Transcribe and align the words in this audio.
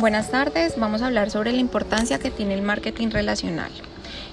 Buenas 0.00 0.30
tardes, 0.30 0.78
vamos 0.78 1.02
a 1.02 1.08
hablar 1.08 1.30
sobre 1.30 1.52
la 1.52 1.58
importancia 1.58 2.18
que 2.18 2.30
tiene 2.30 2.54
el 2.54 2.62
marketing 2.62 3.10
relacional. 3.10 3.70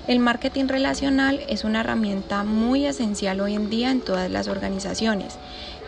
El 0.07 0.19
marketing 0.19 0.69
relacional 0.69 1.41
es 1.49 1.65
una 1.65 1.81
herramienta 1.81 2.45
muy 2.45 2.85
esencial 2.85 3.41
hoy 3.41 3.55
en 3.55 3.69
día 3.69 3.91
en 3.91 3.99
todas 3.99 4.31
las 4.31 4.47
organizaciones, 4.47 5.37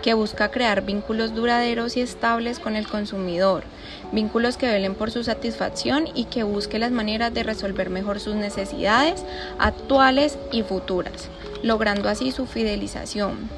que 0.03 0.13
busca 0.13 0.51
crear 0.51 0.81
vínculos 0.81 1.33
duraderos 1.33 1.95
y 1.95 2.01
estables 2.01 2.59
con 2.59 2.75
el 2.75 2.89
consumidor, 2.89 3.63
vínculos 4.11 4.57
que 4.57 4.67
velen 4.67 4.95
por 4.95 5.11
su 5.11 5.23
satisfacción 5.23 6.09
y 6.13 6.25
que 6.25 6.43
busque 6.43 6.77
las 6.77 6.91
maneras 6.91 7.33
de 7.33 7.43
resolver 7.43 7.89
mejor 7.89 8.19
sus 8.19 8.35
necesidades 8.35 9.23
actuales 9.59 10.37
y 10.51 10.63
futuras, 10.63 11.29
logrando 11.63 12.09
así 12.09 12.33
su 12.33 12.47
fidelización. 12.47 13.49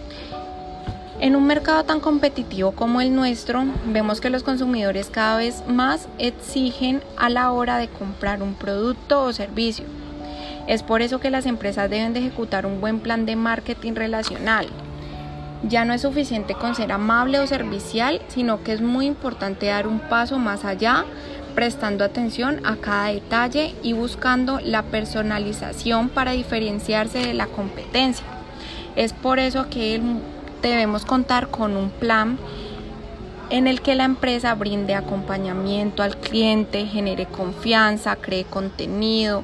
En 1.19 1.35
un 1.35 1.45
mercado 1.45 1.83
tan 1.83 1.99
competitivo 1.99 2.71
como 2.71 3.01
el 3.01 3.13
nuestro, 3.13 3.63
vemos 3.85 4.21
que 4.21 4.29
los 4.29 4.43
consumidores 4.43 5.09
cada 5.11 5.37
vez 5.37 5.63
más 5.67 6.07
exigen 6.17 7.01
a 7.17 7.29
la 7.29 7.51
hora 7.51 7.77
de 7.77 7.89
comprar 7.89 8.41
un 8.41 8.55
producto 8.55 9.21
o 9.23 9.33
servicio. 9.33 9.85
Es 10.67 10.83
por 10.83 11.01
eso 11.01 11.19
que 11.19 11.29
las 11.29 11.45
empresas 11.45 11.89
deben 11.89 12.13
de 12.13 12.21
ejecutar 12.21 12.65
un 12.65 12.81
buen 12.81 12.99
plan 12.99 13.25
de 13.25 13.35
marketing 13.35 13.93
relacional. 13.93 14.67
Ya 15.67 15.85
no 15.85 15.93
es 15.93 16.01
suficiente 16.01 16.55
con 16.55 16.73
ser 16.73 16.91
amable 16.91 17.39
o 17.39 17.45
servicial, 17.45 18.21
sino 18.27 18.63
que 18.63 18.73
es 18.73 18.81
muy 18.81 19.05
importante 19.05 19.67
dar 19.67 19.87
un 19.87 19.99
paso 19.99 20.39
más 20.39 20.65
allá, 20.65 21.05
prestando 21.53 22.03
atención 22.03 22.65
a 22.65 22.77
cada 22.77 23.07
detalle 23.07 23.75
y 23.83 23.93
buscando 23.93 24.59
la 24.59 24.83
personalización 24.83 26.09
para 26.09 26.31
diferenciarse 26.31 27.19
de 27.19 27.33
la 27.33 27.45
competencia. 27.45 28.25
Es 28.95 29.13
por 29.13 29.37
eso 29.37 29.69
que 29.69 29.95
el 29.95 30.01
debemos 30.69 31.05
contar 31.05 31.49
con 31.49 31.75
un 31.75 31.89
plan 31.89 32.37
en 33.49 33.67
el 33.67 33.81
que 33.81 33.95
la 33.95 34.05
empresa 34.05 34.55
brinde 34.55 34.95
acompañamiento 34.95 36.03
al 36.03 36.17
cliente, 36.17 36.85
genere 36.85 37.25
confianza, 37.25 38.15
cree 38.15 38.45
contenido, 38.45 39.43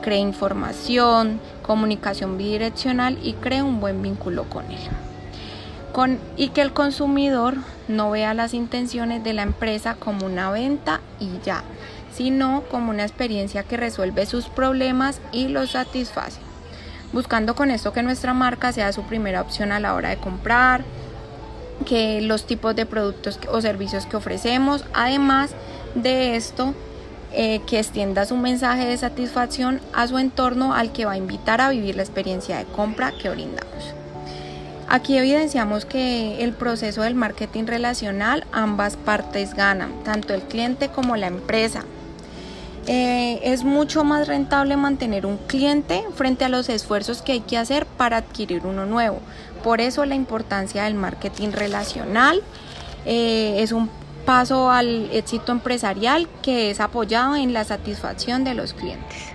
cree 0.00 0.18
información, 0.18 1.38
comunicación 1.62 2.38
bidireccional 2.38 3.18
y 3.22 3.34
cree 3.34 3.62
un 3.62 3.80
buen 3.80 4.00
vínculo 4.00 4.44
con 4.44 4.64
él. 4.70 4.78
Con, 5.92 6.18
y 6.36 6.48
que 6.48 6.62
el 6.62 6.72
consumidor 6.72 7.56
no 7.88 8.10
vea 8.10 8.32
las 8.32 8.54
intenciones 8.54 9.22
de 9.22 9.34
la 9.34 9.42
empresa 9.42 9.96
como 9.96 10.26
una 10.26 10.50
venta 10.50 11.00
y 11.20 11.38
ya, 11.44 11.62
sino 12.14 12.62
como 12.70 12.90
una 12.90 13.02
experiencia 13.02 13.62
que 13.62 13.76
resuelve 13.76 14.24
sus 14.26 14.46
problemas 14.48 15.20
y 15.32 15.48
los 15.48 15.70
satisface 15.70 16.40
buscando 17.12 17.54
con 17.54 17.70
esto 17.70 17.92
que 17.92 18.02
nuestra 18.02 18.34
marca 18.34 18.72
sea 18.72 18.92
su 18.92 19.02
primera 19.02 19.40
opción 19.40 19.72
a 19.72 19.80
la 19.80 19.94
hora 19.94 20.10
de 20.10 20.16
comprar, 20.16 20.84
que 21.84 22.20
los 22.20 22.46
tipos 22.46 22.74
de 22.74 22.86
productos 22.86 23.38
o 23.50 23.60
servicios 23.60 24.06
que 24.06 24.16
ofrecemos, 24.16 24.84
además 24.94 25.50
de 25.94 26.36
esto, 26.36 26.74
eh, 27.32 27.60
que 27.66 27.78
extienda 27.78 28.24
su 28.24 28.36
mensaje 28.36 28.86
de 28.86 28.96
satisfacción 28.96 29.80
a 29.92 30.06
su 30.06 30.18
entorno 30.18 30.74
al 30.74 30.92
que 30.92 31.04
va 31.04 31.12
a 31.12 31.16
invitar 31.18 31.60
a 31.60 31.70
vivir 31.70 31.96
la 31.96 32.02
experiencia 32.02 32.56
de 32.56 32.64
compra 32.64 33.12
que 33.20 33.28
brindamos. 33.28 33.94
Aquí 34.88 35.18
evidenciamos 35.18 35.84
que 35.84 36.44
el 36.44 36.52
proceso 36.52 37.02
del 37.02 37.16
marketing 37.16 37.64
relacional 37.66 38.46
ambas 38.52 38.96
partes 38.96 39.54
ganan, 39.54 39.92
tanto 40.04 40.32
el 40.32 40.42
cliente 40.42 40.88
como 40.88 41.16
la 41.16 41.26
empresa, 41.26 41.84
eh, 42.86 43.40
es 43.42 43.64
mucho 43.64 44.04
más 44.04 44.28
rentable 44.28 44.76
mantener 44.76 45.26
un 45.26 45.38
cliente 45.38 46.04
frente 46.14 46.44
a 46.44 46.48
los 46.48 46.68
esfuerzos 46.68 47.20
que 47.20 47.32
hay 47.32 47.40
que 47.40 47.58
hacer 47.58 47.84
para 47.84 48.18
adquirir 48.18 48.64
uno 48.64 48.86
nuevo. 48.86 49.20
Por 49.64 49.80
eso 49.80 50.04
la 50.04 50.14
importancia 50.14 50.84
del 50.84 50.94
marketing 50.94 51.50
relacional 51.50 52.42
eh, 53.04 53.56
es 53.58 53.72
un 53.72 53.90
paso 54.24 54.70
al 54.70 55.08
éxito 55.12 55.52
empresarial 55.52 56.28
que 56.42 56.70
es 56.70 56.80
apoyado 56.80 57.36
en 57.36 57.52
la 57.52 57.64
satisfacción 57.64 58.44
de 58.44 58.54
los 58.54 58.72
clientes. 58.72 59.32